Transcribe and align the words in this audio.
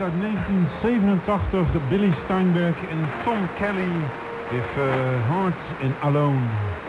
uit 0.00 0.20
1987, 0.20 1.88
Billy 1.88 2.12
Steinberg 2.24 2.76
en 2.90 3.08
Tom 3.24 3.48
Kelly 3.58 3.92
If 4.50 4.76
uh, 4.76 4.84
Heart 5.28 5.54
and 5.82 5.94
Alone. 6.02 6.85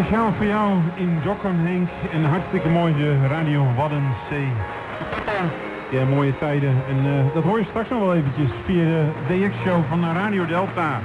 Speciaal 0.00 0.32
voor 0.32 0.46
jou 0.46 0.78
in 0.94 1.20
Dokkum 1.24 1.66
Henk. 1.66 1.88
Een 2.12 2.24
hartstikke 2.24 2.68
mooie 2.68 3.26
Radio 3.28 3.66
Waddenzee. 3.76 4.52
Ja, 5.90 6.04
mooie 6.04 6.38
tijden. 6.38 6.74
En 6.88 7.06
uh, 7.06 7.34
dat 7.34 7.42
hoor 7.42 7.58
je 7.58 7.64
straks 7.64 7.88
nog 7.88 8.00
wel 8.00 8.14
eventjes 8.14 8.50
via 8.64 8.84
de 8.84 9.10
DX-show 9.28 9.80
van 9.88 10.12
Radio 10.12 10.46
Delta. 10.46 11.00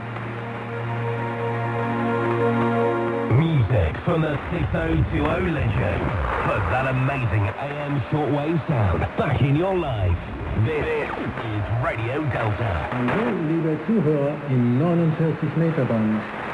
Music 3.29 3.94
from 4.03 4.22
the 4.22 4.35
6020 4.51 5.51
legend. 5.51 6.01
Put 6.47 6.63
that 6.72 6.85
amazing 6.88 7.45
AM 7.67 8.01
shortwave 8.09 8.59
sound 8.67 9.00
back 9.17 9.39
in 9.39 9.55
your 9.55 9.75
life. 9.79 10.19
This 10.66 11.09
is 11.53 11.63
Radio 11.84 12.22
Delta. 12.31 12.72
Hallo, 12.95 13.23
liebe 13.47 13.78
Zuhörer 13.88 14.35
im 14.50 14.78
49 14.78 15.55
Meter 15.55 15.85
Band. 15.85 16.44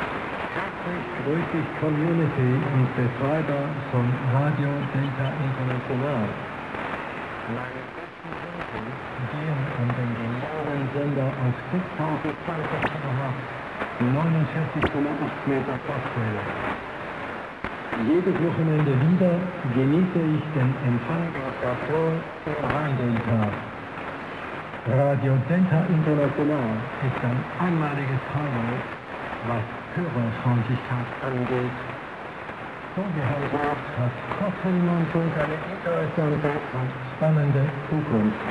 Dich 1.31 1.69
Community 1.79 2.51
und 2.75 2.87
Betreiber 2.91 3.63
von 3.91 4.03
Radio 4.35 4.67
Delta 4.91 5.27
International. 5.31 6.27
Meine 7.55 7.81
besten 7.95 8.31
Wünsche 8.35 8.79
gehen 9.31 9.61
an 9.79 9.87
den 9.95 10.11
genialen 10.19 10.83
Sender 10.91 11.29
auf 11.31 11.55
6020 11.71 12.35
kHz, 12.83 13.39
49,8 14.11 15.47
Meter 15.47 15.77
Postwelle. 15.87 16.43
Jedes 18.11 18.35
Wochenende 18.35 18.91
wieder 18.91 19.35
genieße 19.71 20.19
ich 20.35 20.43
den 20.51 20.71
Empfang 20.83 21.31
davor 21.63 22.11
Rhein-Delta. 22.75 23.41
Radio 24.99 25.33
Delta 25.47 25.79
International 25.87 26.75
ist 27.07 27.23
ein 27.23 27.39
einmaliges 27.61 28.23
Highlight, 28.35 28.83
was 29.47 29.80
Hörerfreundlichkeit 29.95 31.09
angeht. 31.19 31.77
Vorgehalten 32.95 33.59
hat 33.99 34.15
Kostenmontung 34.39 35.27
eine 35.35 35.57
interessante 35.71 36.51
und 36.75 36.91
spannende 37.15 37.63
Zukunft. 37.87 38.43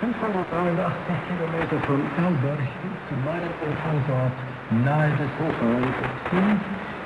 583 0.00 1.14
Kilometer 1.30 1.78
von 1.86 2.00
Elberg 2.18 2.62
zu 3.08 3.14
meinem 3.22 3.54
Empfangsort 3.62 4.36
nahe 4.84 5.10
des 5.18 5.32
Hofrheins 5.38 5.96
sind 6.30 6.60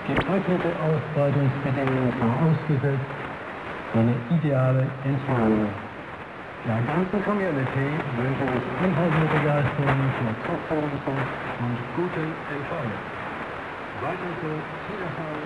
geeignete 0.09 0.71
Ausbreitungsbedingungen 0.81 2.13
vorausgesetzt 2.17 3.13
eine 3.95 4.15
ideale 4.31 4.87
Entfernung. 5.05 5.69
Der 6.67 6.81
ganzen 6.85 7.25
Community 7.25 7.87
wünsche 8.17 8.45
ich 8.57 8.67
inhaltliche 8.85 9.29
Begeisterung 9.37 10.01
für 10.17 10.33
Kopfhörer 10.45 10.83
und 10.85 11.79
guten 11.97 12.29
Empfang. 12.53 13.18
Weiter 14.01 14.31
so 14.41 14.51
Zielerfall 14.87 15.43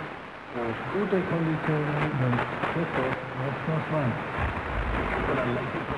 und 0.60 0.76
gute 0.92 1.18
Konditionen 1.24 2.12
und 2.20 2.38
Christoph 2.72 3.16
auf 3.42 3.56
the 5.32 5.46
latest 5.56 5.88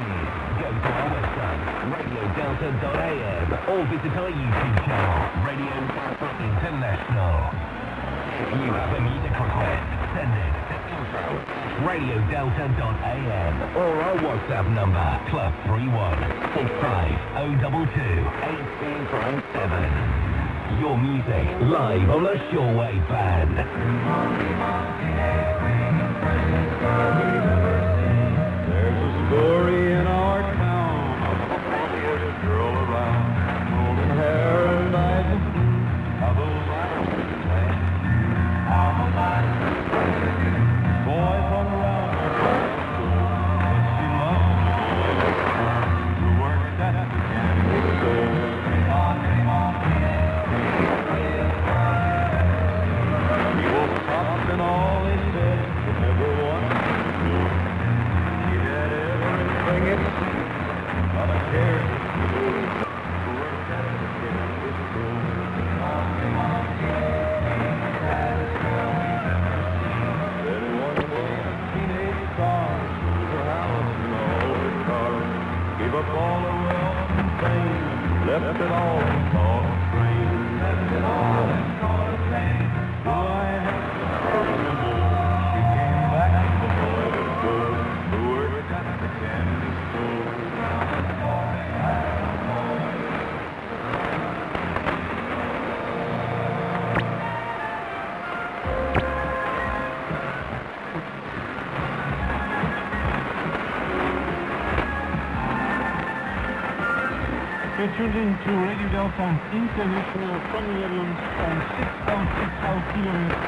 go 0.60 0.70
to 0.70 0.90
our 0.94 1.08
website, 1.18 1.60
radiodelta.am 1.90 3.46
or 3.66 3.82
visit 3.90 4.14
our 4.14 4.30
YouTube 4.30 4.78
channel, 4.86 5.18
Radio 5.42 5.74
Delta 5.90 6.30
International. 6.38 7.50
If 8.38 8.48
you 8.54 8.70
have 8.70 8.94
a 8.94 9.00
music 9.02 9.34
request, 9.34 9.86
send 10.14 10.30
it 10.30 10.54
to 10.70 10.76
info 10.94 11.26
radiodelta.am 11.82 13.54
or 13.76 13.90
our 14.06 14.16
WhatsApp 14.22 14.70
number 14.74 15.08
plus 15.30 15.52
31 15.66 15.90
65 16.54 17.18
022 17.58 17.98
857. 18.78 20.23
Your 20.80 20.98
music 20.98 21.46
live 21.68 22.10
on 22.10 22.24
the 22.24 22.34
Shortwave 22.50 23.08
Band. 23.08 23.56
There's 28.68 28.98
a 28.98 29.28
story 29.28 29.93
left 78.42 78.60
it 78.60 78.72
all 78.72 79.03
tuned 107.96 108.16
in 108.16 108.34
to 108.42 108.50
Radio 108.50 108.88
Delta 108.90 109.28
International 109.54 110.34
from 110.50 110.66
the 110.66 110.74
Netherlands 110.82 111.20
on 111.46 111.56
6060 111.78 112.90
kilohertz. 112.90 113.38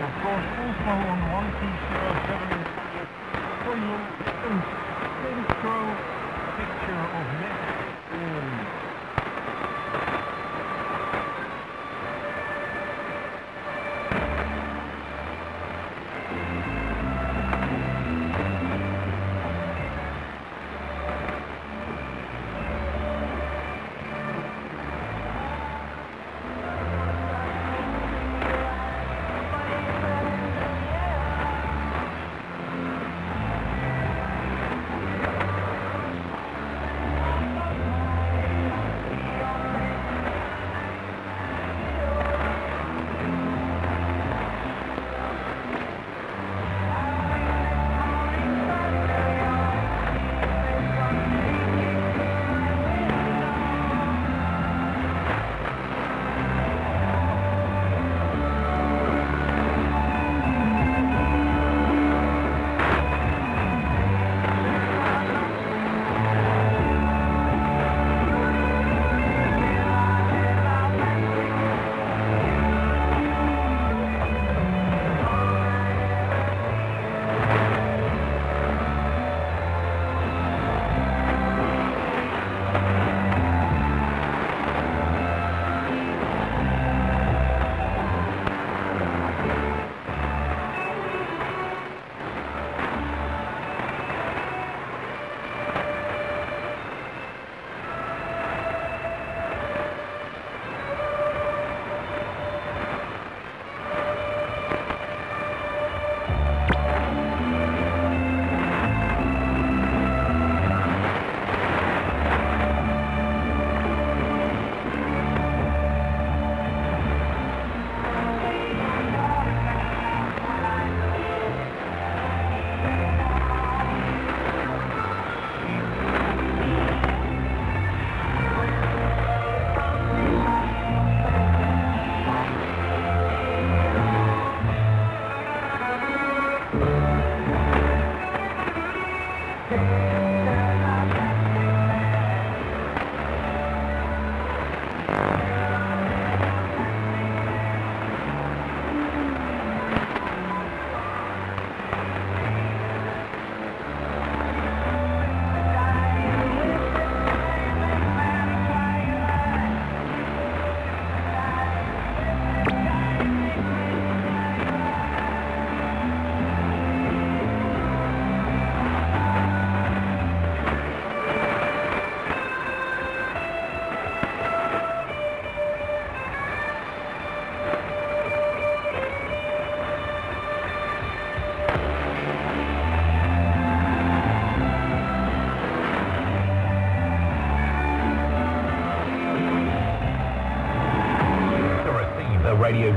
Of 0.00 0.12
course 0.24 0.48
also 0.64 0.92
on 0.96 1.20
1207 1.28 2.56
uh, 2.56 3.04
for 3.64 3.76
you 3.76 3.96
intro 5.28 5.76
picture 6.56 7.04
of 7.20 7.26
Matt. 7.36 8.85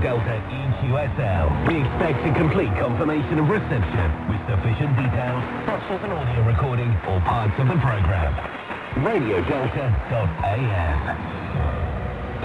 Delta 0.02 0.42
EQSL. 0.50 1.68
We 1.68 1.82
expect 1.82 2.26
a 2.26 2.34
complete 2.40 2.72
confirmation 2.80 3.38
of 3.40 3.50
reception 3.50 4.28
with 4.30 4.40
sufficient 4.48 4.96
details, 4.96 5.44
such 5.66 5.84
as 5.92 6.02
an 6.04 6.12
audio 6.12 6.44
recording 6.48 6.90
or 7.06 7.20
parts 7.22 7.60
of 7.60 7.68
the 7.68 7.76
program. 7.76 8.34
RadioDelta.am. 8.96 11.18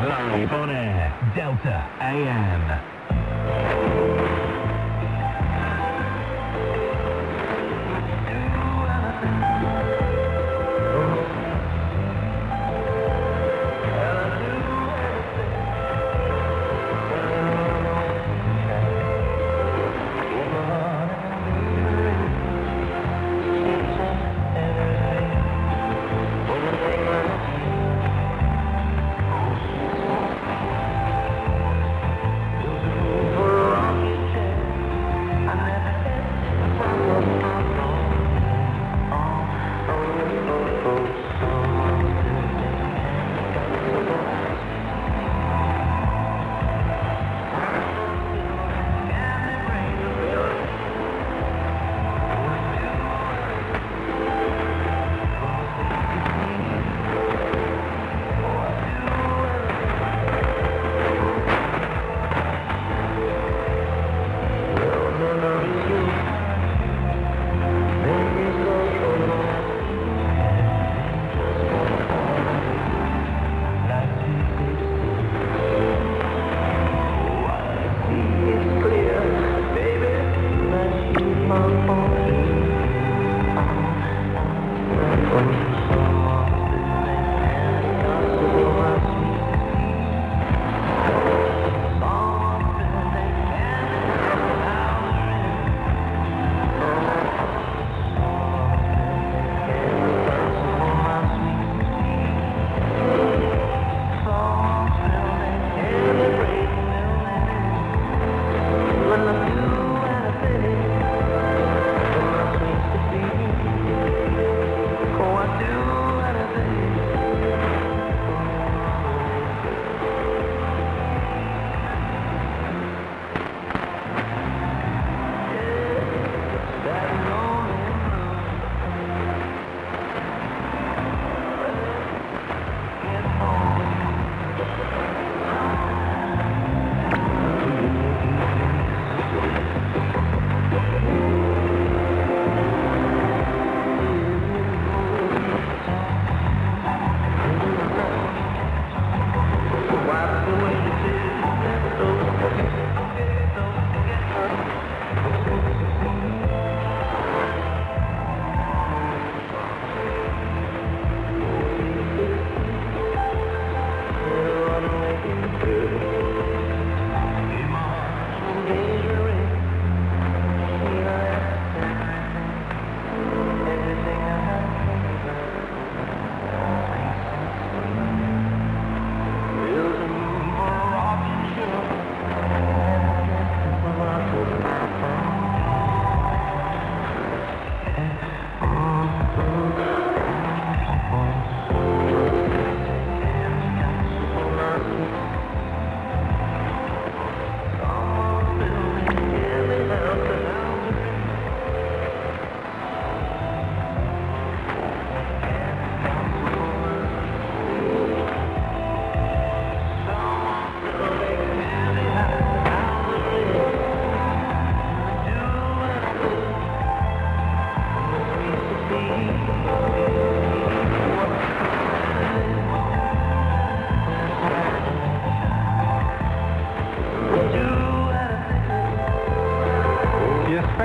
Live 0.08 0.52
on 0.52 0.70
air, 0.70 1.14
Delta 1.36 1.88
AM. 2.00 4.13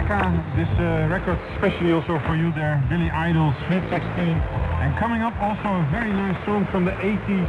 This 0.09 0.65
uh, 0.81 1.05
record 1.05 1.37
especially 1.53 1.93
also 1.93 2.17
for 2.25 2.33
you 2.35 2.51
there, 2.53 2.83
Billy 2.89 3.11
Idol, 3.11 3.53
Sweet 3.67 3.83
16. 3.93 4.01
And 4.81 4.97
coming 4.97 5.21
up 5.21 5.37
also 5.37 5.69
a 5.69 5.85
very 5.91 6.09
nice 6.09 6.33
song 6.45 6.65
from 6.73 6.85
the 6.85 6.93
80s. 6.97 7.45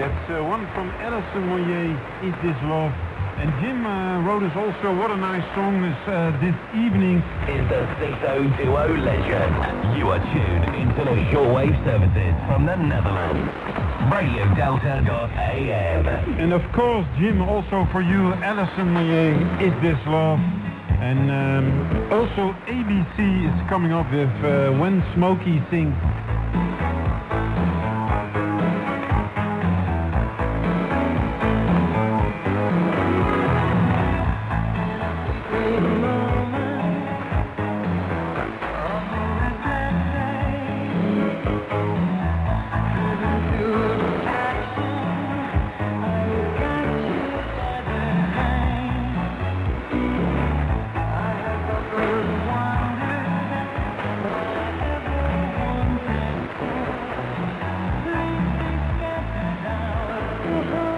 That's 0.00 0.30
uh, 0.32 0.40
one 0.48 0.64
from 0.72 0.88
Alison 1.04 1.44
Moyet, 1.52 1.92
Is 2.24 2.32
This 2.40 2.56
Love? 2.64 2.88
And 3.36 3.52
Jim 3.60 3.84
uh, 3.84 4.24
wrote 4.24 4.42
us 4.42 4.56
also 4.56 4.96
what 4.96 5.10
a 5.10 5.16
nice 5.16 5.44
song 5.54 5.82
this, 5.84 6.08
uh, 6.08 6.32
this 6.40 6.56
evening. 6.72 7.20
Is 7.52 7.68
the 7.68 7.84
6020 8.00 8.64
legend. 9.04 9.52
You 10.00 10.08
are 10.08 10.24
tuned 10.32 10.64
into 10.80 11.04
the 11.04 11.20
shortwave 11.28 11.76
services 11.84 12.32
from 12.48 12.64
the 12.64 12.80
Netherlands. 12.80 13.44
RadioDelta.am. 14.08 16.08
And 16.40 16.54
of 16.54 16.64
course, 16.72 17.04
Jim, 17.18 17.42
also 17.42 17.86
for 17.92 18.00
you, 18.00 18.32
Alison 18.40 18.88
Moyet, 18.88 19.36
Is 19.60 19.74
This 19.82 20.00
Love? 20.06 20.40
And 21.00 21.30
um, 21.30 22.12
also 22.12 22.52
ABC 22.68 23.48
is 23.48 23.68
coming 23.70 23.90
up 23.90 24.12
with 24.12 24.28
uh, 24.44 24.70
When 24.78 25.02
Smokey 25.14 25.62
Sings. 25.70 25.96
Woohoo! 60.50 60.86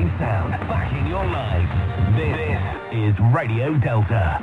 wave 0.00 0.18
sound 0.18 0.52
backing 0.68 1.06
your 1.06 1.24
life. 1.26 1.68
This 2.16 3.10
is 3.10 3.14
Radio 3.34 3.76
Delta. 3.78 4.39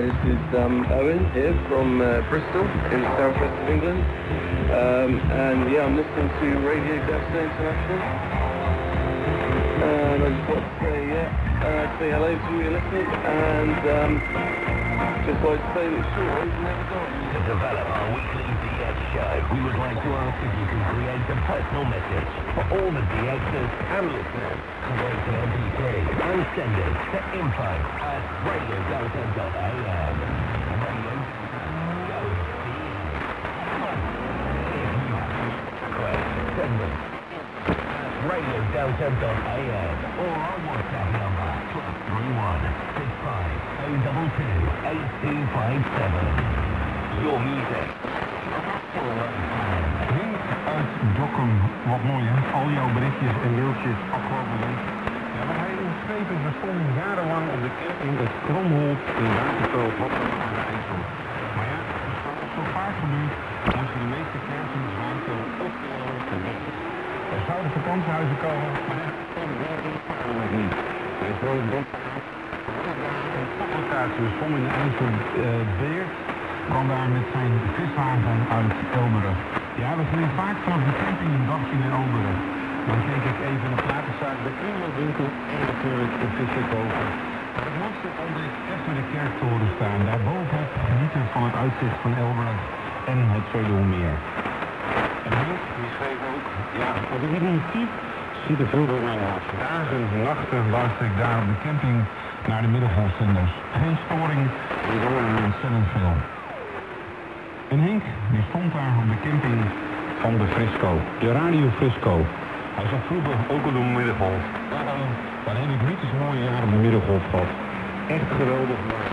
This 0.00 0.32
is 0.32 0.40
um, 0.56 0.86
Owen 0.96 1.20
here 1.36 1.52
from 1.68 2.00
uh, 2.00 2.24
Bristol 2.32 2.64
in 2.64 3.04
the 3.04 3.10
southwest 3.20 3.52
of 3.52 3.68
England. 3.68 4.00
Um, 4.72 5.20
and 5.28 5.68
yeah, 5.68 5.84
I'm 5.84 5.92
listening 5.92 6.30
to 6.40 6.46
Radio 6.64 6.96
Delta 7.04 7.36
International. 7.36 8.00
And 9.84 10.24
I 10.24 10.28
just 10.32 10.48
want 10.48 10.64
to 10.64 10.72
say, 10.80 10.96
yeah, 11.04 11.28
uh, 11.68 11.84
say 12.00 12.08
hello 12.16 12.32
to 12.32 12.50
you 12.56 12.70
listeners. 12.72 13.12
And 13.28 13.80
um, 13.92 14.12
just 15.28 15.40
like 15.44 15.60
to 15.60 15.68
say 15.76 15.84
that 15.84 16.04
shortwave 16.16 16.54
never 16.64 16.84
dies. 16.96 17.19
To 17.50 17.58
develop 17.58 17.82
our 17.82 18.14
weekly 18.14 18.46
DX 18.46 18.94
show, 19.10 19.42
we 19.50 19.58
would 19.66 19.74
like 19.74 19.98
to 19.98 20.10
ask 20.22 20.38
if 20.38 20.54
you 20.54 20.66
can 20.70 20.78
create 20.94 21.18
a 21.18 21.38
personal 21.50 21.82
message 21.82 22.30
for 22.54 22.62
all 22.78 22.94
the 22.94 23.02
DXers 23.10 23.72
and 23.90 24.06
listeners. 24.06 24.60
Create 24.86 25.18
an 25.18 25.50
MP3 25.50 25.82
and 26.30 26.46
send 26.54 26.70
it 26.78 26.94
to 27.10 27.18
info 27.42 27.74
at 28.06 28.22
radiodelta.am. 28.46 30.14
Radio 30.78 31.10
Go 32.06 32.22
Request, 35.90 36.22
send 36.54 36.78
radiodelta.am 38.30 39.96
or 40.22 40.38
our 40.38 40.54
WhatsApp 40.70 41.18
number 41.18 41.50
plus 41.74 41.98
31 42.14 42.62
65 42.94 43.90
022 44.38 44.38
8257. 45.58 46.69
Your 47.18 47.38
music. 47.42 47.88
Uit 50.74 50.90
Dokkum, 51.18 51.50
wat 51.90 52.02
mooi 52.10 52.24
hè? 52.32 52.38
Al 52.58 52.68
jouw 52.78 52.90
berichtjes 52.96 53.34
en 53.44 53.52
mailtjes 53.58 54.00
afgelopen 54.16 54.58
week. 54.64 54.82
Ja, 55.34 55.40
wat 55.48 55.58
hij 55.60 55.72
is, 56.22 56.42
we 56.46 56.52
stonden 56.60 56.88
jarenlang 57.02 57.46
op 57.54 57.60
de 57.66 57.72
camping 57.78 58.14
het 58.22 58.34
Kromholt 58.46 59.02
in 59.22 59.30
Waterveld, 59.38 59.94
wat 60.02 60.12
IJssel. 60.72 61.00
Maar 61.56 61.68
ja, 61.72 61.80
zoals 62.22 62.52
zo 62.56 62.62
vaak 62.76 62.94
gebeurt, 63.02 63.34
moesten 63.76 64.00
de 64.04 64.08
meeste 64.16 64.38
campings 64.48 64.94
Waterveld 65.00 65.50
opgelopen 65.66 66.34
en 66.34 66.40
weg. 66.46 66.60
Er 67.34 67.42
zouden 67.48 67.70
vakantiehuizen 67.76 68.38
komen, 68.46 68.70
maar 68.86 68.98
ja, 69.02 69.08
dat 70.38 70.50
niet. 70.58 70.74
Hij 71.20 71.30
is 71.34 71.40
wel 71.46 71.56
een 71.62 71.70
toplocatie, 73.58 74.20
we 74.26 74.30
stonden 74.36 74.58
in 74.60 74.66
de 74.68 74.72
IJssel 74.82 75.10
uh, 75.12 75.46
Beert 75.80 76.29
kwam 76.70 76.86
daar 76.94 77.10
met 77.18 77.26
zijn 77.34 77.52
viswagen 77.76 78.38
uit 78.58 78.74
Elmeren. 78.98 79.36
Ja, 79.82 79.88
we 79.98 80.04
gingen 80.10 80.32
vaak 80.40 80.56
vanaf 80.64 80.82
de 80.88 80.94
camping 81.02 81.30
een 81.36 81.46
dagje 81.52 81.76
naar 81.82 81.94
Elmeren. 82.00 82.36
Dan 82.88 82.98
keek 83.08 83.24
ik 83.32 83.38
even 83.48 83.66
in 83.68 83.74
de 83.76 83.82
platenzaak, 83.86 84.36
de 84.46 84.52
kringloopwinkel 84.58 85.28
en 85.54 85.60
natuurlijk 85.70 86.12
de 86.22 86.28
vissenkoper. 86.36 87.06
Maar 87.54 87.64
het 87.68 87.76
mooiste 87.80 88.08
vond 88.16 88.36
ik 88.46 88.54
even 88.72 88.92
de 89.00 89.06
kerktoren 89.14 89.70
staan. 89.76 90.00
Daarboven 90.08 90.62
genieten 90.88 91.24
van 91.34 91.42
het 91.48 91.56
uitzicht 91.64 91.98
van 92.04 92.12
Elmeren 92.22 92.58
en 93.12 93.18
het 93.34 93.46
Veluwemeer. 93.52 94.14
En 95.26 95.32
Henk, 95.40 95.62
die 95.76 95.90
schreef 95.96 96.20
ook, 96.30 96.46
ja, 96.82 96.90
wat 97.10 97.20
ik 97.26 97.32
niet 97.80 97.92
ziet 98.46 98.60
er 98.62 98.70
veel 98.74 98.86
door 98.90 99.04
mij 99.08 99.20
af. 99.34 99.44
Dagen, 99.66 100.02
nachten 100.28 100.62
luister 100.76 101.04
ik 101.10 101.16
daar 101.22 101.38
op 101.42 101.46
de 101.52 101.58
camping 101.66 101.96
naar 102.50 102.62
de 102.64 102.70
middengolfzenders. 102.74 103.52
Geen 103.80 103.96
storing, 104.04 104.42
we 104.88 104.96
horen 105.04 105.44
ontzettend 105.48 105.88
veel. 105.94 106.39
En 107.74 107.80
Henk, 107.88 108.02
die 108.32 108.44
stond 108.48 108.72
daar 108.76 108.94
op 109.02 109.08
de 109.12 109.18
camping 109.26 109.58
van 110.22 110.32
de 110.40 110.46
Frisco, 110.54 110.90
de 111.22 111.28
Radio 111.40 111.66
Frisco. 111.78 112.14
Hij 112.78 112.86
zat 112.92 113.02
vroeger 113.08 113.36
ook 113.54 113.64
op 113.68 113.74
de 113.78 113.84
middengolf. 113.98 114.44
Dan 115.46 115.54
heb 115.60 115.70
ik 115.76 115.82
niet 115.88 116.00
eens 116.04 116.16
mooie 116.24 116.42
jaren 116.48 116.66
op 116.68 116.72
de 116.76 116.82
middengolf 116.86 117.24
gehad. 117.30 117.50
Echt 118.16 118.28
geweldig, 118.40 118.80
maar 118.90 119.08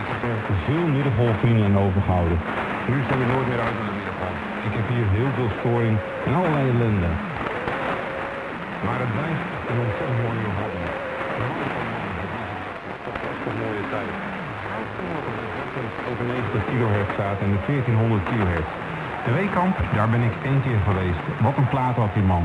ik 0.00 0.06
heb 0.12 0.20
er 0.30 0.38
veel 0.68 0.86
middengolfvrienden 0.96 1.66
aan 1.68 1.82
overgehouden. 1.86 2.38
Nu 2.90 2.96
sta 3.04 3.14
ik 3.24 3.30
nooit 3.34 3.48
meer 3.50 3.62
uit 3.66 3.76
op 3.82 3.86
de 3.90 3.94
middengolf. 4.00 4.38
Ik 4.68 4.72
heb 4.78 4.86
hier 4.94 5.08
heel 5.18 5.32
veel 5.38 5.50
storing 5.58 5.96
en 6.26 6.32
allerlei 6.38 6.64
ellende. 6.72 7.10
Maar 8.84 8.98
het 9.04 9.12
blijft 9.16 9.46
een 9.70 9.78
ontzettend 9.86 10.18
mooie 10.24 10.50
hobby. 10.60 10.84
Een 13.48 13.58
mooie 13.64 13.84
tijd. 13.94 14.31
Over 16.10 16.24
90 16.24 16.64
kilohertz 16.70 17.12
staat 17.12 17.38
en 17.40 17.50
de 17.50 17.60
1400 17.66 18.22
kilohertz. 18.30 18.72
De 19.24 19.32
Weekamp, 19.32 19.76
daar 19.94 20.10
ben 20.10 20.22
ik 20.22 20.34
één 20.44 20.62
keer 20.62 20.80
geweest. 20.88 21.22
Wat 21.40 21.56
een 21.56 21.68
plaat 21.68 21.96
had 21.96 22.14
die 22.14 22.22
man. 22.22 22.44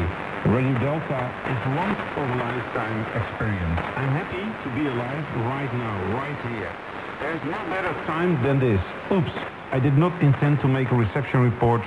Radio 0.50 0.74
Delta 0.82 1.20
is 1.46 1.60
once 1.78 2.00
of 2.18 2.26
a 2.26 2.36
lifetime 2.42 3.00
experience. 3.14 3.78
I'm 3.94 4.10
happy 4.18 4.42
to 4.42 4.68
be 4.74 4.90
alive 4.90 5.22
right 5.46 5.70
now, 5.78 5.94
right 6.18 6.40
here. 6.50 6.72
There's 7.22 7.38
no 7.46 7.62
better 7.70 7.94
time 8.06 8.42
than 8.42 8.58
this. 8.58 8.82
Oops, 9.14 9.30
I 9.72 9.80
did 9.80 9.96
not 9.96 10.12
intend 10.22 10.60
to 10.60 10.68
make 10.68 10.90
a 10.90 10.94
reception 10.94 11.40
report, 11.40 11.80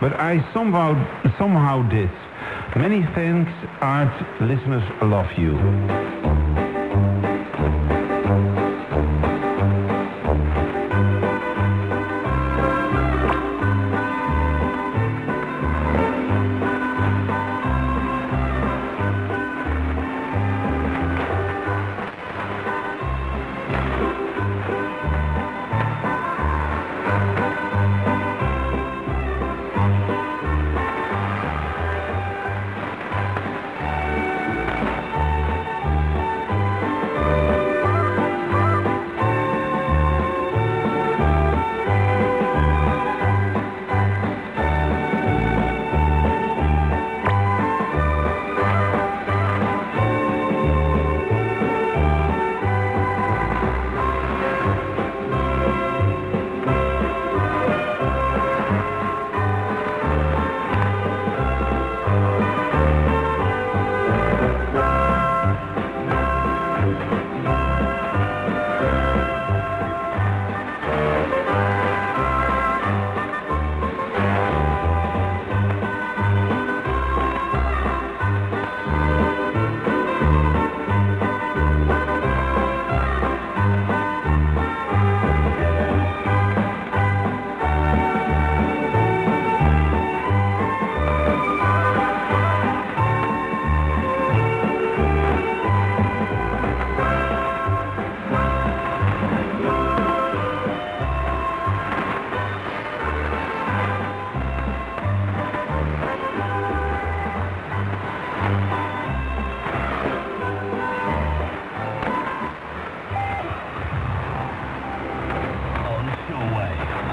but 0.00 0.12
I 0.12 0.38
somehow, 0.54 0.94
somehow 1.36 1.82
did. 1.88 2.10
Many 2.76 3.02
thanks, 3.16 3.50
Art. 3.80 4.40
Listeners 4.40 4.84
love 5.02 5.26
you. 5.36 6.61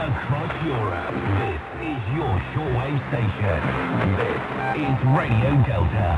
Across 0.10 0.50
Europe, 0.66 1.14
this 1.38 1.62
is 1.86 2.02
your 2.18 2.34
shortwave 2.54 2.98
station. 3.14 3.60
This 4.18 4.42
is 4.82 4.98
Radio 5.14 5.54
Delta. 5.70 6.10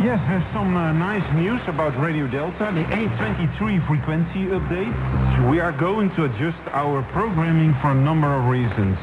Yes, 0.00 0.20
there's 0.28 0.48
some 0.54 0.76
uh, 0.76 0.92
nice 0.92 1.24
news 1.34 1.60
about 1.66 1.92
Radio 2.00 2.26
Delta, 2.26 2.72
the 2.72 2.84
A23 2.84 3.86
frequency 3.86 4.48
update. 4.56 5.50
We 5.50 5.60
are 5.60 5.72
going 5.72 6.08
to 6.16 6.24
adjust 6.24 6.60
our 6.72 7.02
programming 7.12 7.74
for 7.82 7.90
a 7.90 7.94
number 7.94 8.32
of 8.32 8.46
reasons. 8.46 8.96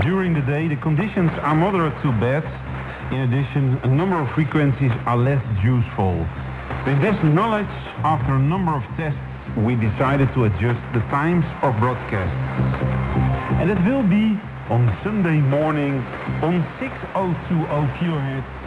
During 0.00 0.32
the 0.32 0.42
day, 0.42 0.68
the 0.68 0.76
conditions 0.76 1.30
are 1.42 1.54
moderate 1.54 2.00
to 2.02 2.12
bad. 2.12 2.44
In 3.12 3.20
addition, 3.28 3.76
a 3.82 3.88
number 3.88 4.16
of 4.16 4.30
frequencies 4.34 4.92
are 5.04 5.18
less 5.18 5.44
useful. 5.62 6.16
With 6.86 7.00
this 7.02 7.16
knowledge, 7.24 7.74
after 8.04 8.34
a 8.34 8.38
number 8.38 8.72
of 8.72 8.84
tests, 8.96 9.20
we 9.56 9.74
decided 9.76 10.32
to 10.34 10.44
adjust 10.44 10.80
the 10.92 11.00
times 11.10 11.44
of 11.62 11.78
broadcast. 11.80 12.34
And 13.60 13.70
it 13.70 13.78
will 13.84 14.02
be 14.02 14.38
on 14.70 14.86
Sunday 15.02 15.40
morning 15.40 15.98
on 16.42 16.62
6020 16.78 17.36
kilohertz 17.98 18.60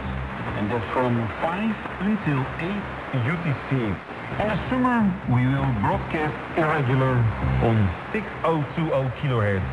and 0.56 0.70
that's 0.70 0.92
from 0.92 1.16
5 1.42 1.74
until 2.06 2.38
8 2.62 2.94
UTC. 3.26 3.70
In 4.38 4.48
the 4.48 4.60
summer, 4.70 5.02
we 5.28 5.46
will 5.46 5.66
broadcast 5.82 6.36
irregular 6.56 7.18
on 7.64 7.76
6020 8.12 9.10
kilohertz. 9.18 9.66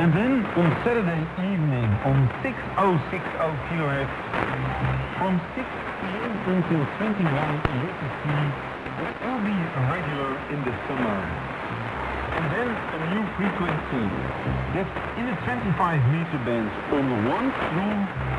And 0.00 0.12
then 0.12 0.44
on 0.58 0.68
Saturday 0.84 1.22
evening 1.38 1.88
on 2.04 2.28
6060 2.42 3.24
kilohertz 3.70 4.14
from 5.16 5.40
6 5.54 5.64
p.m. 5.64 6.32
until 6.50 6.82
21 6.98 7.24
UTC, 7.24 8.73
it 9.04 9.16
will 9.20 9.42
be 9.44 9.56
regular 9.92 10.30
in 10.50 10.60
the 10.64 10.74
summer. 10.88 11.18
And 12.34 12.44
then 12.50 12.68
a 12.68 13.00
new 13.14 13.24
frequency 13.36 14.04
that's 14.74 14.94
in 15.18 15.24
the 15.28 15.36
25 15.44 16.00
meter 16.10 16.40
bands 16.42 16.72
on 16.90 17.04
1 17.28 17.52
through 17.70 18.34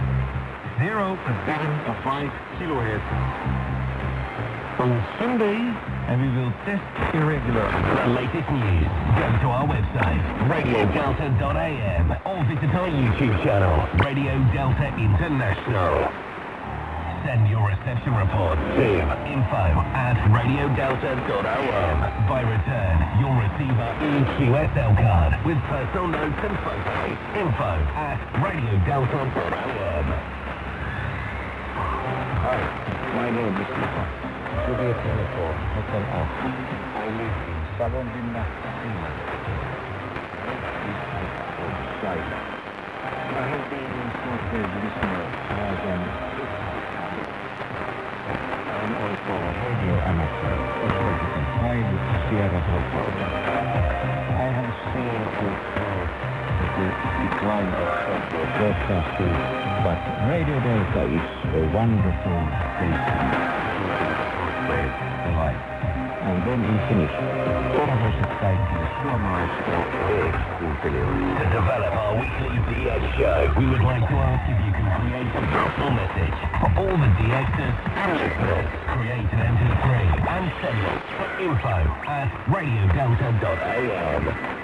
zero 0.80 1.16
to 1.16 1.32
seven 1.46 1.72
to 1.86 1.94
five 2.04 2.32
kilohertz. 2.60 3.08
On 4.80 4.92
Sunday, 5.18 5.56
and 6.08 6.22
we 6.22 6.28
will 6.36 6.52
test 6.68 6.84
irregular. 7.16 7.64
The 8.04 8.12
latest 8.12 8.50
news. 8.52 8.88
Go 9.16 9.28
to 9.40 9.48
our 9.56 9.66
website, 9.66 10.22
radiodelta.am, 10.52 12.12
or 12.26 12.44
visit 12.44 12.76
our 12.76 12.90
YouTube 12.90 13.42
channel, 13.44 13.88
Radio 14.04 14.36
Delta 14.52 14.88
International. 15.00 16.25
Send 17.26 17.50
your 17.50 17.66
reception 17.66 18.14
report 18.14 18.54
to 18.78 18.86
info 19.26 19.66
at 19.98 20.14
radiodelta.am. 20.30 21.98
By 22.30 22.46
return, 22.46 22.96
you'll 23.18 23.34
receive 23.34 23.74
our 23.82 23.98
EQSL 23.98 24.94
card 24.94 25.34
with 25.42 25.58
personal 25.66 26.06
notes 26.06 26.38
and 26.46 26.54
photos. 26.62 27.18
Info 27.34 27.72
at 27.98 28.22
radiodelta.am. 28.46 30.06
Hi, 32.46 32.62
my 33.18 33.34
name 33.34 33.58
is 33.58 33.70
Ivan. 33.74 34.06
Juliet 34.70 34.94
Uniform, 34.94 35.58
Hotel 35.82 36.06
Alpha. 36.14 36.46
I 36.46 37.10
live 37.10 37.38
in 37.42 37.58
Savonlinna, 37.74 38.46
Finland. 38.86 39.18
Outside. 41.58 42.54
I 43.26 43.44
have 43.50 43.66
been 43.74 43.82
a 43.82 44.14
small 44.14 44.38
listener 44.78 45.26
more 45.58 45.76
than 45.82 46.45
Radio 49.26 49.96
amateur, 50.06 50.54
highly 51.58 51.98
Sierra 52.30 52.62
Hotel. 52.62 53.10
I 54.38 54.54
have 54.54 54.74
seen 54.94 55.18
the, 55.42 55.50
uh, 55.82 56.26
decline 57.26 57.74
of 57.74 57.90
broadcasting, 58.54 59.34
but 59.82 59.98
Radio 60.30 60.62
Delta 60.62 61.10
is 61.10 61.26
a 61.58 61.64
wonderful 61.74 62.38
station. 62.78 63.66
And 66.46 66.54
then 66.54 66.62
in 66.70 66.78
Finnish, 66.88 67.16
arvoisat 67.82 68.32
kaikki 68.42 68.78
suomalaista 69.02 69.76
DX-kuuntelijoille. 70.08 71.34
To 71.40 71.46
develop 71.58 71.94
our 71.96 72.14
weekly 72.22 72.58
DX 72.70 73.02
show, 73.18 73.40
we 73.58 73.66
would 73.66 73.82
like 73.82 74.06
to 74.08 74.16
ask 74.30 74.44
if 74.54 74.60
you 74.66 74.72
can 74.78 74.88
create 75.00 75.26
a 75.26 75.28
personal 75.42 75.92
message 76.02 76.38
for 76.62 76.70
all 76.78 76.96
the 77.04 77.10
DXers 77.18 77.76
and 78.04 78.12
listeners. 78.22 78.68
Create 78.94 79.30
an 79.34 79.40
MP3 79.56 79.86
and 80.36 80.46
send 80.62 80.80
it 80.92 81.00
to 81.18 81.24
info 81.46 81.78
at 82.08 82.30
radiodelta.am. 82.48 84.55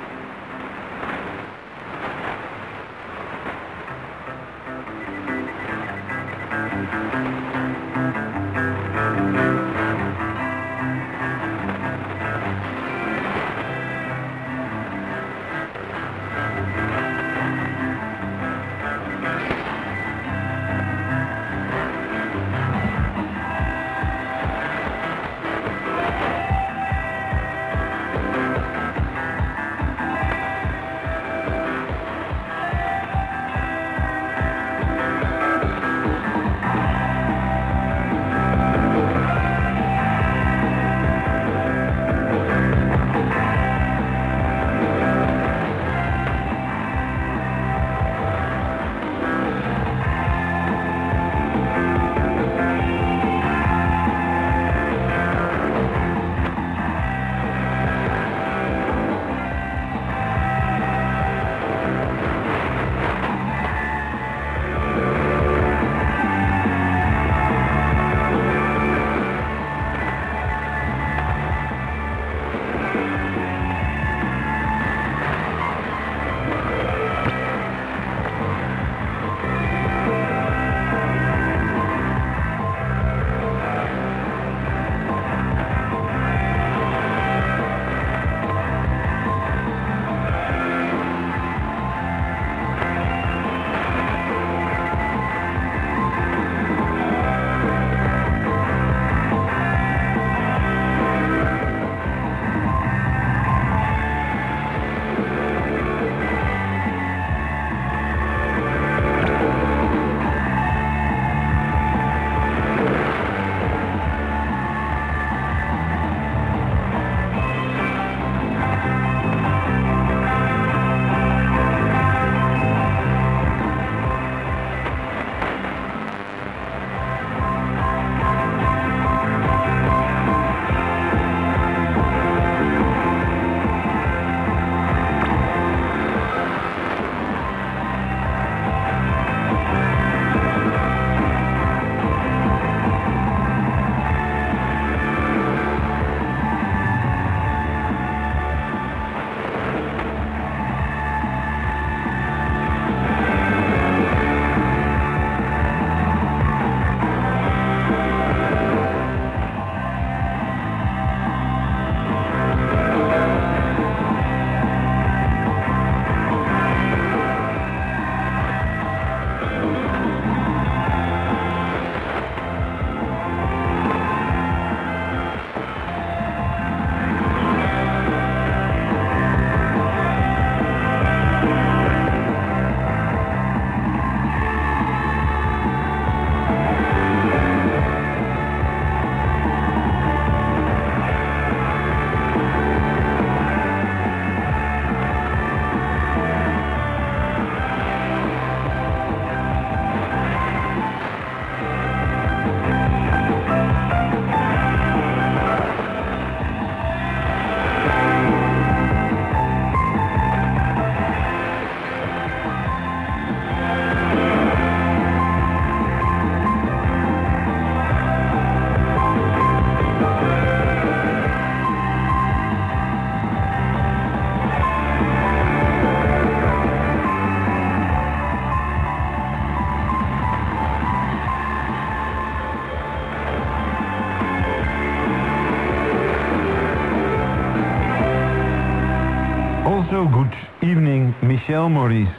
Maurice. 241.71 242.09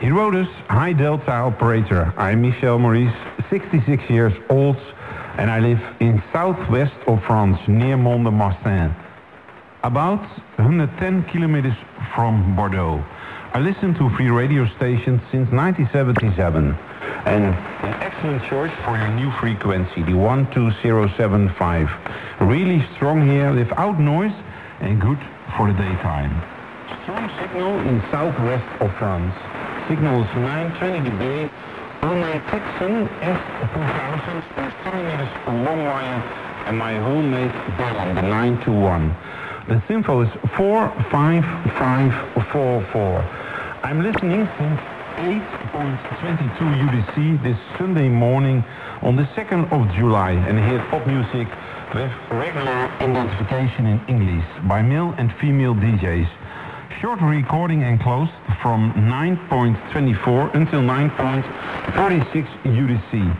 He 0.00 0.10
wrote 0.10 0.34
us, 0.34 0.48
Hi 0.68 0.92
Delta 0.92 1.30
Operator. 1.30 2.12
I'm 2.16 2.42
Michel 2.42 2.78
Maurice, 2.78 3.14
66 3.48 4.10
years 4.10 4.32
old, 4.50 4.76
and 5.38 5.50
I 5.50 5.60
live 5.60 5.80
in 6.00 6.22
southwest 6.32 6.96
of 7.06 7.22
France, 7.24 7.58
near 7.68 7.96
Mont-de-Marsan, 7.96 8.94
about 9.84 10.20
110 10.56 11.24
kilometers 11.30 11.76
from 12.14 12.56
Bordeaux. 12.56 13.04
I 13.52 13.60
listen 13.60 13.94
to 13.94 14.10
free 14.16 14.30
radio 14.30 14.66
stations 14.76 15.20
since 15.30 15.48
1977, 15.52 16.74
and 17.26 17.44
an 17.44 17.94
excellent 18.02 18.42
choice 18.50 18.74
for 18.84 18.98
your 18.98 19.10
new 19.14 19.30
frequency, 19.38 20.02
the 20.02 20.18
12075. 20.18 21.88
Really 22.40 22.84
strong 22.96 23.26
here, 23.28 23.54
without 23.54 24.00
noise, 24.00 24.34
and 24.80 25.00
good 25.00 25.20
for 25.56 25.68
the 25.68 25.78
daytime. 25.78 26.53
Strong 27.02 27.28
signal 27.40 27.72
in 27.88 28.00
southwest 28.10 28.68
of 28.80 28.90
France. 28.98 29.34
Signal 29.88 30.22
is 30.22 30.28
920 30.36 31.10
dB 31.10 31.50
on 32.02 32.20
my 32.20 32.38
Tecsun 32.48 33.08
S2000 33.20 34.42
for 34.54 34.70
10 34.84 35.04
meters 35.04 35.28
long 35.46 35.84
wire 35.84 36.22
and 36.66 36.78
my 36.78 36.94
homemade 36.94 37.50
balun, 37.76 38.14
the 38.14 38.22
921. 38.22 39.14
The 39.68 39.80
SINPO 39.88 40.22
is 40.26 40.32
45544. 40.56 43.22
I'm 43.82 44.00
listening 44.02 44.48
since 44.58 44.80
8.22 45.16 46.84
UTC 46.84 47.42
this 47.42 47.58
Sunday 47.78 48.08
morning 48.08 48.64
on 49.02 49.16
the 49.16 49.24
2nd 49.36 49.70
of 49.72 49.88
July 49.94 50.32
and 50.32 50.58
hear 50.58 50.80
pop 50.90 51.06
music 51.06 51.48
with 51.94 52.10
regular 52.30 52.88
identification 53.00 53.86
in 53.86 54.00
English 54.08 54.44
by 54.68 54.82
male 54.82 55.14
and 55.18 55.32
female 55.40 55.74
DJs. 55.74 56.28
Short 57.04 57.20
recording 57.20 57.82
enclosed 57.82 58.32
from 58.62 58.90
9.24 58.94 60.54
until 60.54 60.80
9.46 60.80 62.48
UTC. 62.64 63.36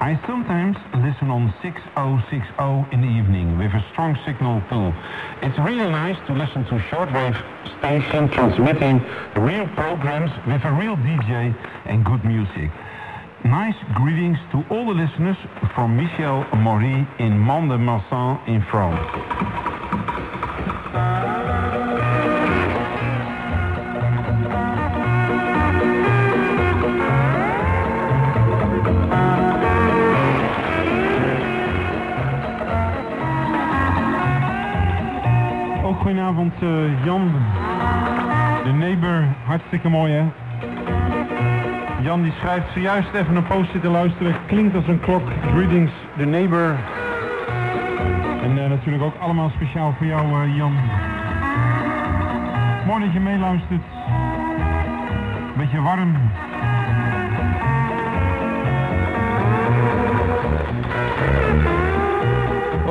I 0.00 0.14
sometimes 0.28 0.76
listen 0.94 1.28
on 1.28 1.52
6060 1.60 2.94
in 2.94 3.00
the 3.02 3.08
evening 3.08 3.58
with 3.58 3.74
a 3.74 3.84
strong 3.90 4.16
signal 4.24 4.62
too. 4.70 4.94
It's 5.42 5.58
really 5.58 5.90
nice 5.90 6.24
to 6.28 6.34
listen 6.34 6.62
to 6.66 6.78
shortwave 6.86 7.34
station 7.80 8.28
transmitting 8.28 9.02
real 9.34 9.66
programs 9.74 10.30
with 10.46 10.62
a 10.62 10.70
real 10.70 10.94
DJ 10.94 11.52
and 11.86 12.04
good 12.04 12.24
music. 12.24 12.70
Nice 13.44 13.74
greetings 13.96 14.38
to 14.52 14.62
all 14.70 14.86
the 14.86 14.94
listeners 14.94 15.36
from 15.74 15.96
Michel 15.96 16.46
Maury 16.58 17.08
in 17.18 17.36
Mont-de-Marsan 17.36 18.46
in 18.46 18.62
France. 18.70 19.50
Goedenavond 36.34 36.62
eh, 36.62 37.04
Jan, 37.04 37.32
de 38.64 38.72
neighbor, 38.72 39.24
hartstikke 39.44 39.88
mooi 39.88 40.12
hè. 40.12 40.24
Jan 42.02 42.22
die 42.22 42.32
schrijft 42.32 42.72
zojuist 42.72 43.14
even 43.14 43.36
een 43.36 43.46
post 43.46 43.70
zitten 43.70 43.90
luisteren, 43.90 44.34
klinkt 44.46 44.74
als 44.74 44.86
een 44.86 45.00
klok, 45.00 45.22
greetings, 45.54 45.92
the 46.16 46.24
neighbor. 46.24 46.76
En 48.42 48.58
eh, 48.58 48.68
natuurlijk 48.68 49.04
ook 49.04 49.14
allemaal 49.20 49.50
speciaal 49.54 49.94
voor 49.98 50.06
jou 50.06 50.24
eh, 50.24 50.56
Jan. 50.56 50.74
Mooi 52.86 53.04
dat 53.04 53.12
je 53.12 53.20
meeluistert. 53.20 53.82
Beetje 55.56 55.80
warm. 55.80 56.16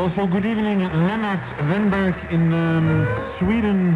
Also, 0.10 0.26
good 0.26 0.46
evening, 0.46 0.80
Lennart 0.80 1.40
Wenberg 1.70 2.18
in 2.34 2.52
um, 2.52 3.06
Sweden. 3.38 3.94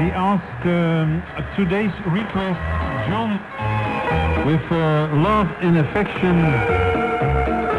He 0.00 0.08
asked 0.08 0.64
um, 0.64 1.20
today's 1.52 1.92
request, 2.08 2.56
John, 3.12 3.36
with 4.46 4.64
uh, 4.72 5.12
love 5.20 5.52
and 5.60 5.76
affection, 5.76 6.40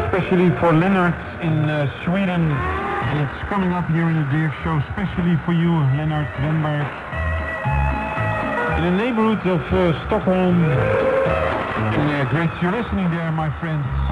especially 0.06 0.54
for 0.62 0.70
Lennart 0.78 1.18
in 1.42 1.66
uh, 1.66 1.90
Sweden. 2.04 2.52
And 2.54 3.26
it's 3.26 3.48
coming 3.50 3.72
up 3.72 3.90
here 3.90 4.06
in 4.06 4.14
the 4.14 4.30
Dirk 4.30 4.54
Show, 4.62 4.78
especially 4.86 5.34
for 5.44 5.52
you, 5.52 5.74
Lennart 5.98 6.30
Wenberg. 6.38 6.86
In 8.78 8.94
the 8.94 9.02
neighborhood 9.02 9.44
of 9.44 9.60
uh, 9.74 10.06
Stockholm. 10.06 10.62
Yeah, 10.62 12.30
great 12.30 12.50
you're 12.62 12.70
listening 12.70 13.10
there, 13.10 13.32
my 13.32 13.50
friends. 13.58 14.03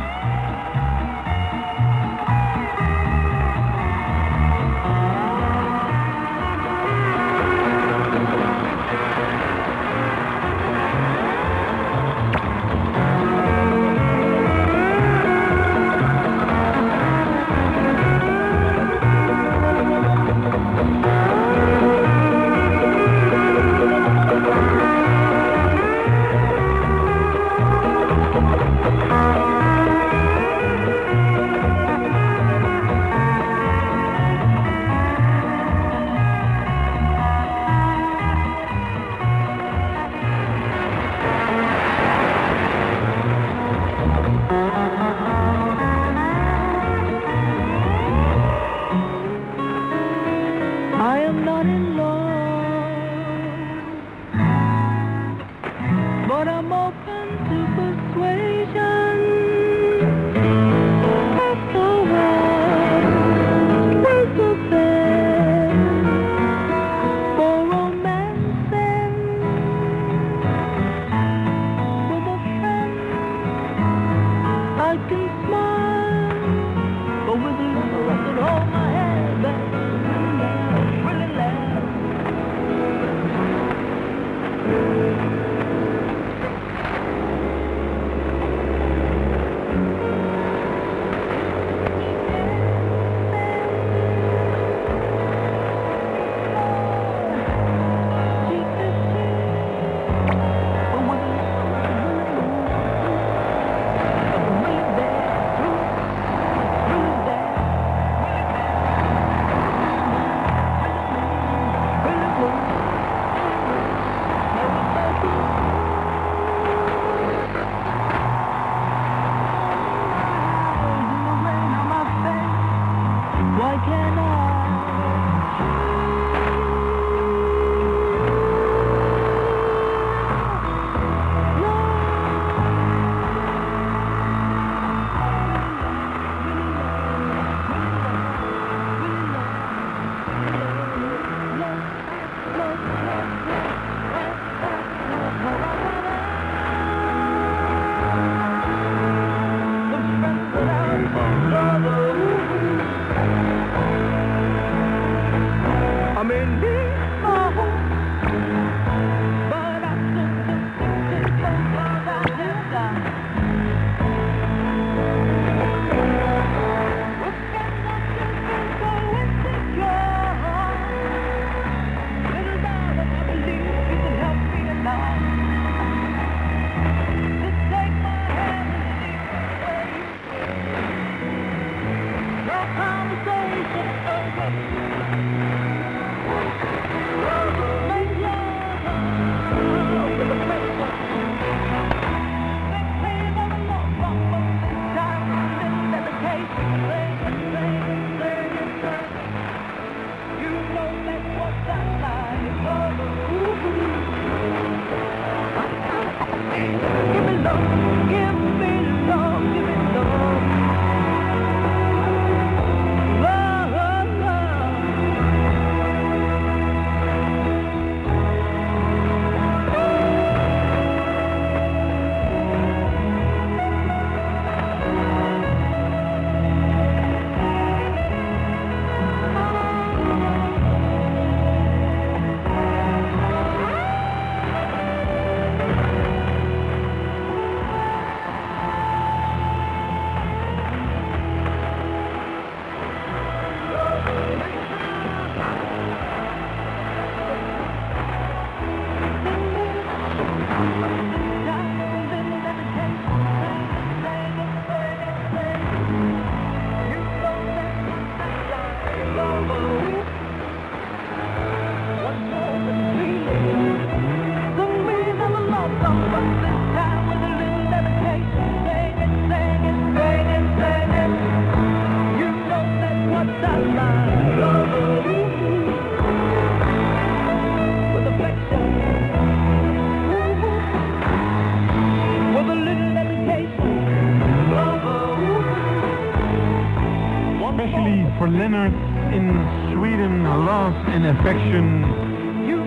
And 290.93 291.07
affection 291.07 291.83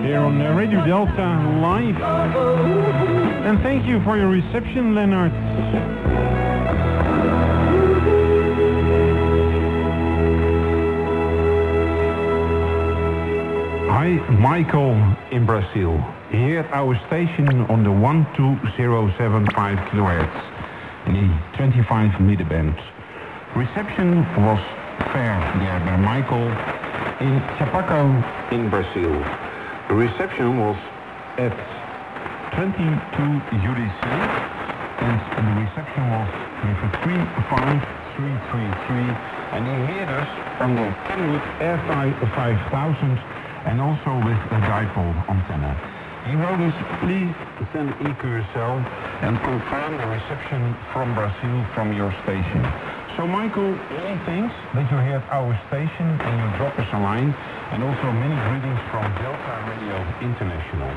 here 0.03 0.17
on 0.17 0.39
Radio 0.57 0.83
Delta 0.83 1.11
live. 1.61 1.95
And 3.45 3.61
thank 3.61 3.85
you 3.85 4.03
for 4.03 4.17
your 4.17 4.29
reception, 4.29 4.95
Leonard. 4.95 5.31
Hi, 13.91 14.07
Michael 14.31 14.95
in 15.31 15.45
Brazil. 15.45 16.03
Here 16.31 16.61
at 16.61 16.73
our 16.73 16.95
station 17.05 17.47
on 17.69 17.83
the 17.83 17.91
12075 17.91 19.77
kilohertz 19.89 21.07
in 21.07 21.13
the 21.13 21.57
25 21.57 22.19
meter 22.21 22.45
band. 22.45 22.75
Reception 23.55 24.17
was 24.43 24.59
fair 25.13 25.37
there 25.59 25.79
by 25.85 25.97
Michael 25.97 26.74
in 27.19 27.39
Chapecó 27.55 28.03
in 28.51 28.69
Brazil. 28.69 29.13
The 29.87 29.95
reception 29.95 30.59
was 30.59 30.75
at 31.37 31.53
22 32.55 32.75
UTC 33.55 34.03
and 34.99 35.19
the 35.19 35.55
reception 35.63 36.03
was 36.11 36.27
with 36.59 36.75
a 36.75 36.91
35333 37.07 39.15
and 39.55 39.63
he 39.63 39.75
heard 39.95 40.11
us 40.11 40.27
on 40.59 40.75
the 40.75 40.91
Kenwood 41.07 41.39
Airfly 41.63 42.11
5000 42.35 43.15
and 43.65 43.79
also 43.79 44.11
with 44.19 44.35
a 44.51 44.59
dipole 44.67 45.15
antenna. 45.29 45.71
He 46.27 46.35
wrote 46.35 46.59
us, 46.59 46.75
please 46.99 47.33
send 47.71 47.93
EQSL 48.01 48.83
and 49.21 49.39
confirm 49.39 49.97
the 49.97 50.07
reception 50.07 50.75
from 50.91 51.15
Brazil 51.15 51.63
from 51.73 51.93
your 51.93 52.11
station. 52.23 52.65
So 53.17 53.25
Michael, 53.25 53.71
many 53.71 54.19
thanks 54.25 54.53
that 54.75 54.91
you're 54.91 55.01
here 55.01 55.23
at 55.23 55.29
our 55.31 55.55
station 55.71 56.07
and 56.19 56.35
you 56.35 56.57
drop 56.57 56.77
us 56.77 56.87
a 56.91 56.99
line 56.99 57.31
and 57.71 57.81
also 57.81 58.11
many 58.11 58.35
greetings 58.51 58.79
from 58.91 59.07
Delta 59.23 59.55
Radio 59.71 60.03
International. 60.19 60.91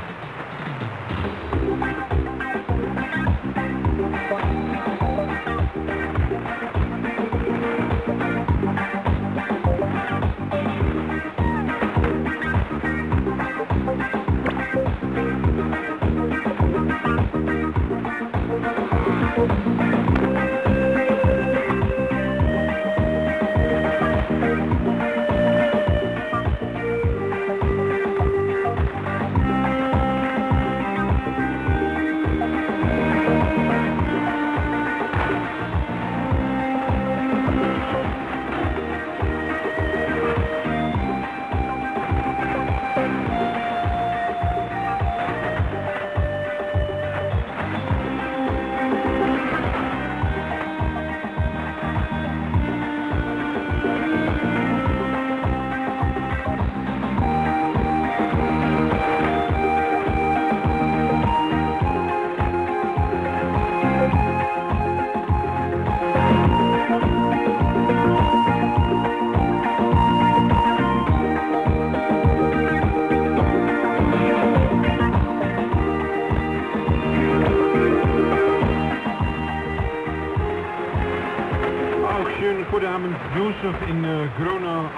Auch 19.39 19.88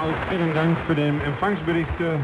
als 0.00 0.14
vielen 0.28 0.54
Dank 0.54 0.78
voor 0.86 0.94
den 0.94 1.20
ontvangstberichten. 1.26 2.20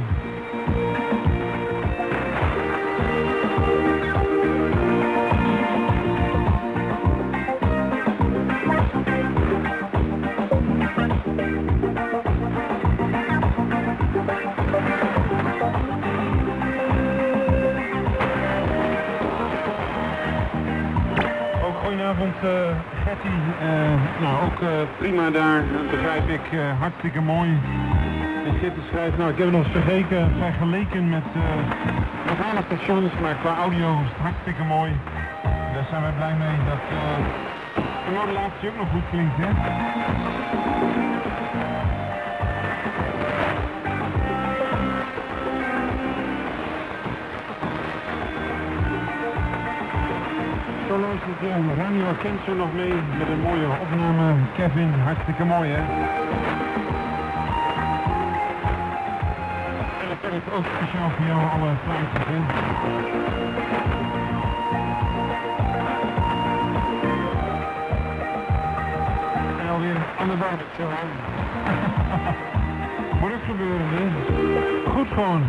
Ook 21.64 21.76
goedenavond, 21.82 22.34
eh, 22.42 22.50
Gertie. 23.04 23.30
Eh, 23.60 24.20
nou, 24.20 24.44
ook 24.44 24.60
eh, 24.60 24.68
prima 24.98 25.30
daar 25.30 25.45
begrijp 25.96 26.28
ik. 26.28 26.52
eh, 26.52 26.80
hartstikke 26.80 27.20
mooi. 27.20 27.60
En 28.46 28.52
zit 28.60 28.74
te 28.74 28.80
schrijven, 28.90 29.18
nou, 29.18 29.30
ik 29.30 29.38
heb 29.38 29.46
het 29.46 29.56
nog 29.56 29.70
vergeken, 29.70 30.32
vergeleken 30.38 31.08
met 31.08 31.26
eh 31.34 31.42
lokale 32.28 32.62
stations, 32.66 33.12
maar 33.22 33.34
qua 33.42 33.56
audio 33.56 33.88
is 34.04 34.08
het 34.12 34.22
hartstikke 34.26 34.64
mooi. 34.64 34.92
Daar 35.74 35.86
zijn 35.90 36.02
we 36.02 36.12
blij 36.16 36.34
mee 36.44 36.56
dat 36.70 36.82
eh 37.00 37.24
de 38.06 38.12
modulatie 38.12 38.68
ook 38.68 38.76
nog 38.76 38.88
goed 38.90 39.06
klinkt, 39.10 39.36
hè? 39.36 39.50
Zo 51.16 51.46
uh, 51.46 51.76
Radio 51.76 52.04
Kenzo 52.22 52.54
nog 52.54 52.72
mee 52.72 52.92
met 53.18 53.28
een 53.28 53.40
mooie 53.40 53.66
opname. 53.80 54.34
Kevin, 54.56 54.92
hartstikke 55.04 55.44
mooi 55.44 55.70
hè. 55.70 55.80
En 60.02 60.08
werkt 60.30 60.52
ook 60.52 60.64
speciaal 60.64 61.10
voor 61.10 61.26
jou 61.26 61.40
alle 61.40 61.70
plaatjes 61.84 62.26
hè. 62.26 62.40
En 69.60 69.68
alweer 69.68 69.96
een 69.96 70.02
ander 70.18 70.36
barbetje 70.36 70.84
aan. 70.84 71.10
Gebeuren 73.46 73.88
hè. 73.88 74.10
Goed 74.90 75.08
gewoon. 75.08 75.42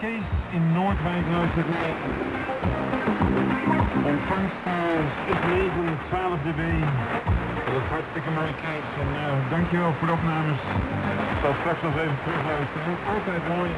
Kees 0.00 0.28
in 0.50 0.72
Noordwijk 0.72 1.26
luistert 1.32 1.68
mee. 1.68 1.94
Ontvangst 4.12 4.62
uh, 4.66 5.32
is 5.32 5.40
9, 5.48 5.98
12 6.08 6.38
dB. 6.46 6.62
Hartstikke 7.88 8.30
mooi, 8.30 8.52
Kees. 8.62 8.88
En 9.02 9.08
eh, 9.20 9.50
dankjewel 9.50 9.92
voor 9.98 10.06
de 10.06 10.12
opnames. 10.12 10.60
Ik 11.32 11.38
zal 11.42 11.54
straks 11.60 11.82
nog 11.82 11.96
even 12.02 12.18
terugluisteren. 12.24 12.94
Altijd 13.14 13.42
mooi. 13.56 13.70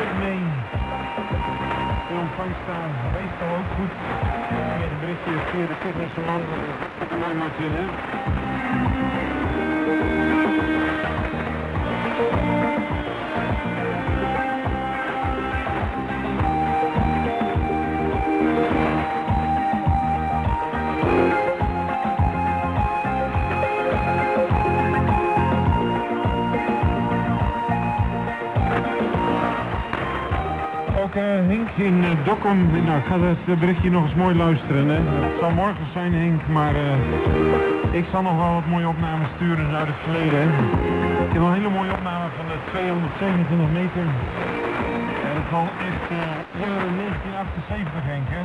Ook 0.00 0.12
mee. 0.22 0.42
Ontvangst 2.20 2.60
staan 2.64 2.90
meestal 3.16 3.50
ook 3.58 3.70
goed. 3.76 3.92
Via 4.48 4.86
de 4.92 4.96
berichtjes 5.00 5.42
via 5.50 5.66
de 5.66 5.76
technische 5.84 6.20
man. 6.28 6.42
Hartstikke 6.78 7.16
mooi 7.22 7.34
Martin, 7.34 7.72
hè? 7.78 7.84
In 31.78 32.04
uh, 32.04 32.08
Dokkum, 32.24 32.84
nou 32.84 32.98
ik 32.98 33.06
ga 33.06 33.14
eh, 33.14 33.58
berichtje 33.58 33.90
nog 33.90 34.04
eens 34.04 34.14
mooi 34.14 34.34
luisteren. 34.36 34.88
Hè. 34.88 35.00
Het 35.26 35.38
zal 35.40 35.50
morgen 35.50 35.86
zijn 35.92 36.14
Henk, 36.14 36.40
maar 36.46 36.74
eh, 36.74 37.98
ik 38.00 38.04
zal 38.12 38.22
nog 38.22 38.36
wel 38.36 38.52
wat 38.54 38.66
mooie 38.66 38.88
opnames 38.88 39.28
sturen 39.36 39.74
uit 39.80 39.86
het 39.86 40.00
verleden. 40.04 40.38
Hè. 40.42 40.48
Ik 41.26 41.32
heb 41.32 41.42
een 41.42 41.52
hele 41.52 41.70
mooie 41.78 41.92
opname 41.98 42.26
van 42.36 42.46
de 42.52 42.58
227 42.70 43.70
meter. 43.80 44.04
Ja, 45.22 45.28
dat 45.36 45.44
is 45.46 45.52
al 45.60 45.68
echt 45.90 46.04
eh 46.10 46.46
jaren 46.62 46.92
1978 46.96 48.10
Henk 48.10 48.28
hè. 48.36 48.42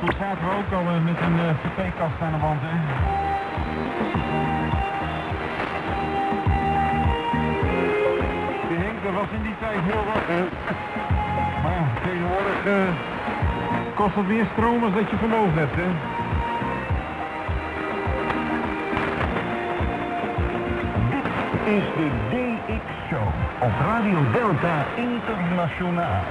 Toen 0.00 0.12
zaten 0.20 0.44
we 0.48 0.52
ook 0.60 0.70
al 0.78 0.86
eh, 0.92 1.04
met 1.10 1.18
een 1.26 1.38
uh, 1.46 1.50
VP-kast 1.62 2.18
aan 2.24 2.34
de 2.36 2.40
wand. 2.44 2.60
Die 8.68 8.78
Henk, 8.84 8.98
dat 9.06 9.14
was 9.20 9.30
in 9.38 9.42
die 9.48 9.56
tijd 9.62 9.80
heel 9.88 10.04
wat. 10.10 10.24
Maar 11.66 12.00
tegenwoordig 12.02 12.66
eh, 12.66 13.94
kost 13.94 14.14
het 14.14 14.26
meer 14.26 14.46
stroom 14.52 14.84
als 14.84 14.94
dat 14.94 15.10
je 15.10 15.16
vermogen 15.16 15.58
hebt, 15.58 15.74
hè. 15.74 15.88
is 21.76 21.82
de 21.96 22.08
DX 22.30 22.84
Show 23.08 23.26
op 23.60 23.72
Radio 23.80 24.18
Delta 24.32 24.84
Internationaal. 24.96 26.22